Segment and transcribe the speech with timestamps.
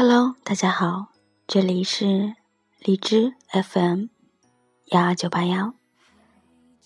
[0.00, 1.08] Hello，大家好，
[1.48, 2.36] 这里是
[2.78, 4.04] 荔枝 FM
[4.92, 5.74] 幺二九八幺，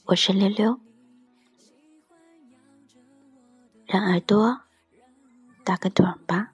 [0.07, 0.81] 我是溜溜，
[3.85, 4.61] 让耳朵
[5.63, 6.53] 打个盹吧。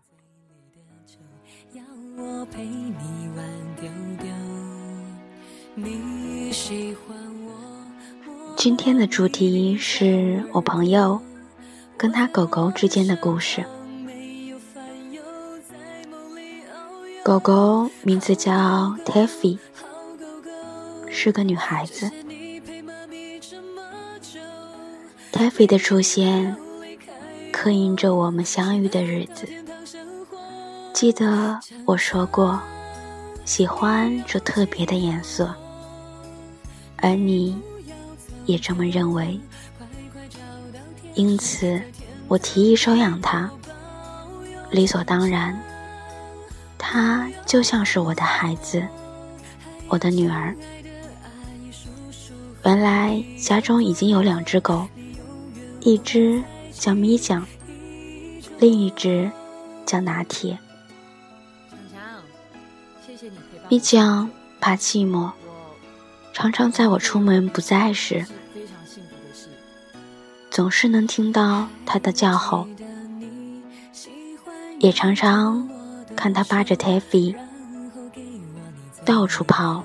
[8.57, 11.23] 今天的主题是我朋友
[11.97, 13.65] 跟他狗狗之间的故事。
[17.29, 19.59] 狗狗名字叫 Taffy，
[21.11, 22.11] 是个女孩子。
[25.31, 26.57] Taffy 的出现
[27.53, 29.47] 刻印着我们相遇的日子。
[30.95, 32.59] 记得我说过，
[33.45, 35.55] 喜欢这特别的颜色，
[36.97, 37.61] 而你
[38.47, 39.39] 也这么认为，
[41.13, 41.79] 因此
[42.27, 43.51] 我提议收养它，
[44.71, 45.55] 理所当然。
[46.91, 48.83] 它就像是我的孩子，
[49.89, 50.57] 我的女儿。
[52.65, 54.89] 原来家中已经有两只狗，
[55.81, 57.47] 一只叫咪酱，
[58.59, 59.31] 另一只
[59.85, 60.59] 叫拿铁。
[63.69, 65.31] 咪酱怕寂寞，
[66.33, 68.25] 常常在我出门不在时，
[70.51, 72.67] 总是能听到它的叫吼，
[74.79, 75.69] 也常常。
[76.19, 77.37] 看他扒着 Taffy
[79.05, 79.85] 到处跑，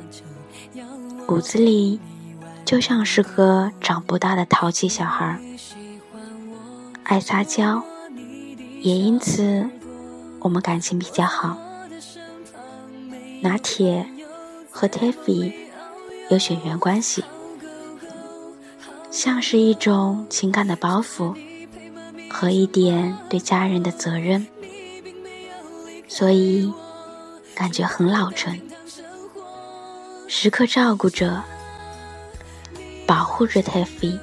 [1.28, 2.00] 骨子里
[2.66, 5.40] 就像是个长不大的淘气小孩，
[7.04, 7.84] 爱撒娇，
[8.82, 9.70] 也因此
[10.40, 11.56] 我们感情比较好。
[13.42, 14.04] 拿铁
[14.72, 15.54] 和 Taffy
[16.32, 17.24] 有血缘关系，
[19.12, 21.36] 像是一种情感的包袱
[22.28, 24.48] 和一点对家人的责任。
[26.16, 26.72] 所以，
[27.56, 28.56] 感觉很老成，
[30.28, 31.44] 时刻照顾着、
[33.08, 34.20] 保护着 Taffy，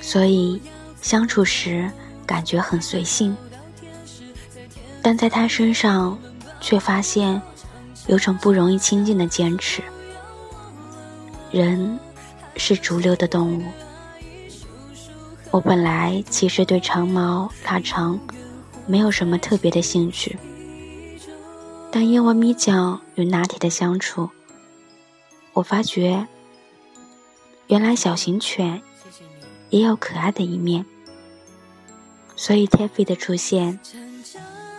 [0.00, 0.62] 所以
[1.02, 1.90] 相处时
[2.24, 3.36] 感觉很随性。
[5.02, 6.18] 但在他身上，
[6.58, 7.42] 却发现
[8.06, 9.82] 有种不容易亲近的坚持。
[11.50, 12.00] 人
[12.56, 13.62] 是逐流的动物，
[15.50, 18.18] 我本来其实对长毛、腊肠。
[18.86, 20.36] 没有什么特别的兴趣，
[21.90, 24.28] 但因为咪酱与拿铁的相处，
[25.52, 26.26] 我发觉，
[27.68, 28.82] 原来小型犬
[29.70, 30.84] 也有可爱的一面。
[32.34, 33.78] 所以 Taffy 的出现，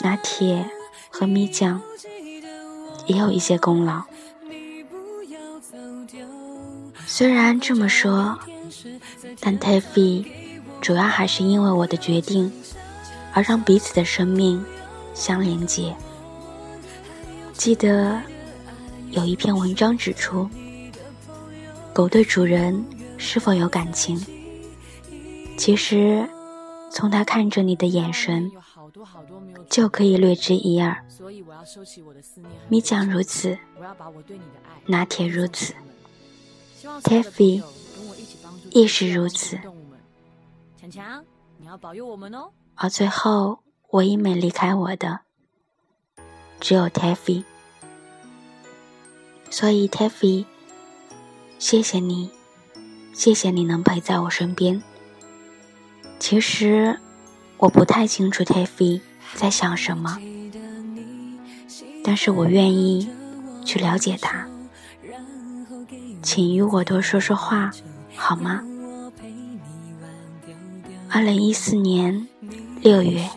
[0.02, 0.70] 拿铁
[1.10, 1.82] 和咪酱
[3.08, 4.04] 也有一些功劳。
[7.06, 8.38] 虽然这么说，
[9.40, 10.26] 但 Taffy
[10.82, 12.52] 主要还是因为我的决定。
[13.34, 14.64] 而让彼此的生命
[15.14, 15.96] 相连接。
[17.54, 18.22] 记得
[19.12, 20.50] 有一篇文章指出，
[21.94, 22.86] 狗对主人
[23.18, 24.20] 是否有感情，
[25.58, 26.28] 其实
[26.92, 28.52] 从它看着你的眼神
[29.70, 30.96] 就可以略知一二。
[32.70, 33.58] 米酱如此，
[34.86, 35.74] 拿铁如此
[37.04, 37.64] ，Taffy
[38.72, 39.58] 亦是如此。
[40.80, 41.24] 强强，
[41.58, 42.50] 你要保佑我们哦。
[42.76, 43.60] 而最后，
[43.92, 45.22] 唯一没离开我的，
[46.60, 47.44] 只有 Taffy。
[49.50, 50.46] 所以，Taffy，
[51.60, 52.32] 谢谢你，
[53.14, 54.82] 谢谢你能陪在我身边。
[56.20, 57.00] 其实，
[57.58, 59.02] 我不太清楚 Taffy
[59.36, 60.18] 在想什么，
[62.04, 63.08] 但是我愿意
[63.64, 64.48] 去了解他。
[66.24, 67.70] 请与我多说说话，
[68.16, 68.64] 好吗？
[71.14, 72.28] 二零一四年。
[72.82, 73.30] 六月，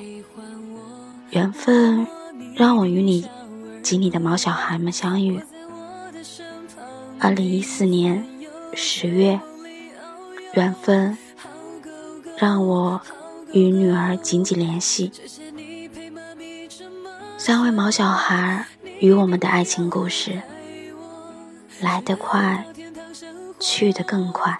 [1.30, 2.06] 缘分
[2.54, 3.28] 让我与你
[3.82, 5.40] 及你的毛小孩们相遇。
[7.20, 8.26] 二零一四年
[8.74, 9.38] 十月，
[10.54, 11.16] 缘分
[12.38, 13.00] 让我
[13.52, 15.12] 与女儿紧紧联系。
[17.36, 18.66] 三位毛小孩
[19.00, 20.42] 与我们的爱情故事，
[21.80, 22.66] 来得快，
[23.60, 24.58] 去得更快。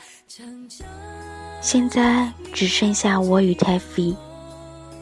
[1.60, 4.16] 现在只剩下我与 Taffy。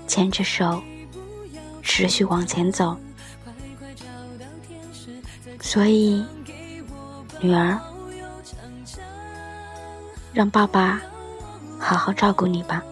[0.06, 0.82] 牵着手，
[1.82, 2.94] 持续往前走。
[5.60, 6.22] 所以，
[7.40, 7.80] 女儿，
[10.32, 11.00] 让爸爸
[11.78, 12.82] 好好照顾你吧。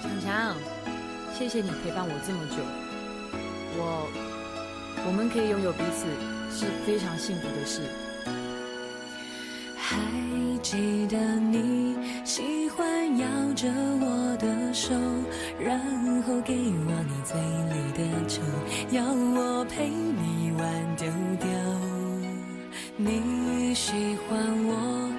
[0.00, 0.54] 强强，
[1.40, 2.56] 谢谢你陪伴我这么久，
[3.78, 4.06] 我。
[5.06, 6.04] 我们可以拥有彼此
[6.54, 7.80] 是非常幸福的事。
[9.74, 9.96] 还
[10.62, 11.96] 记得你
[12.26, 14.92] 喜欢摇着我的手，
[15.58, 15.80] 然
[16.24, 17.40] 后给我你嘴
[17.72, 18.42] 里的酒，
[18.90, 21.08] 要我陪你玩丢
[21.40, 21.48] 丢。
[22.98, 25.10] 你喜欢我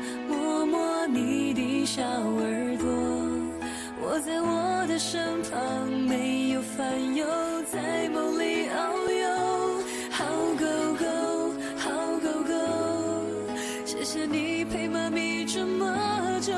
[13.91, 16.53] 谢谢你陪妈咪这么久，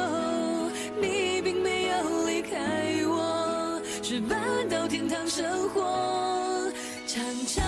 [1.01, 2.59] 你并没有离开
[3.07, 4.39] 我，是搬
[4.69, 6.71] 到天堂生活。
[7.07, 7.62] 常常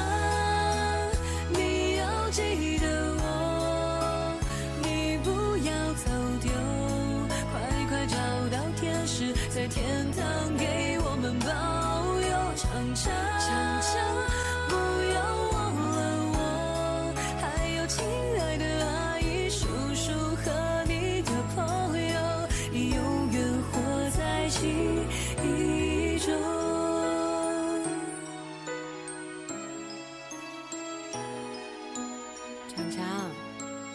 [32.75, 33.05] 强强，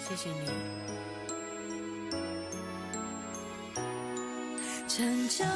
[0.08, 0.46] 谢谢你。
[4.88, 5.46] 常常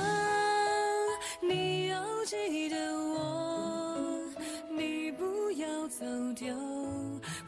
[1.40, 4.20] 你要记得我，
[4.68, 6.04] 你不要走
[6.36, 6.54] 丢，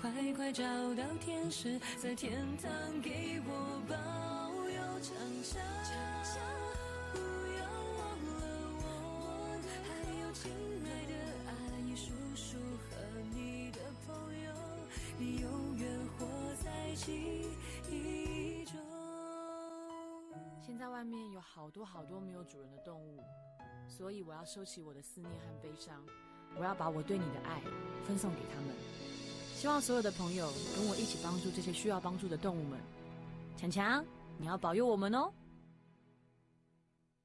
[0.01, 0.65] 快快找
[0.95, 2.33] 到天使，在天
[2.63, 2.71] 堂
[3.03, 3.53] 给我
[3.87, 3.95] 保
[4.71, 4.81] 佑。
[5.03, 5.15] 常
[5.45, 5.61] 常
[21.57, 23.19] 好多好多没有主人的动物，
[23.89, 26.05] 所以我要收起我的思念和悲伤，
[26.55, 27.63] 我要把我对你的爱
[28.05, 28.75] 分送给他们。
[29.55, 32.79] 希望所有的朋友跟我一起帮助这些需要帮助的动物们。
[33.57, 34.05] 强强，
[34.37, 35.33] 你要保佑我们哦。